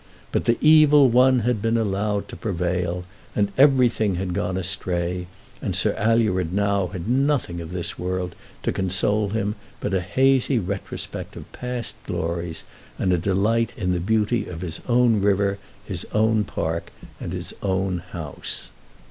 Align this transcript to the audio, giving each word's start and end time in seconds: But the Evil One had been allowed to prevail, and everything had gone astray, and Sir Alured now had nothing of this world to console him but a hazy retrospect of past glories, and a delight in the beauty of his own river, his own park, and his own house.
But 0.31 0.45
the 0.45 0.57
Evil 0.61 1.09
One 1.09 1.41
had 1.41 1.61
been 1.61 1.77
allowed 1.77 2.27
to 2.29 2.35
prevail, 2.35 3.03
and 3.35 3.51
everything 3.55 4.15
had 4.15 4.33
gone 4.33 4.57
astray, 4.57 5.27
and 5.61 5.75
Sir 5.75 5.93
Alured 5.95 6.51
now 6.53 6.87
had 6.87 7.07
nothing 7.07 7.61
of 7.61 7.71
this 7.71 7.99
world 7.99 8.33
to 8.63 8.71
console 8.71 9.29
him 9.29 9.53
but 9.79 9.93
a 9.93 10.01
hazy 10.01 10.57
retrospect 10.57 11.35
of 11.35 11.51
past 11.51 11.93
glories, 12.07 12.63
and 12.97 13.13
a 13.13 13.17
delight 13.19 13.73
in 13.77 13.91
the 13.91 13.99
beauty 13.99 14.47
of 14.47 14.61
his 14.61 14.81
own 14.87 15.21
river, 15.21 15.59
his 15.85 16.07
own 16.13 16.45
park, 16.45 16.91
and 17.19 17.31
his 17.31 17.53
own 17.61 17.99
house. 17.99 18.71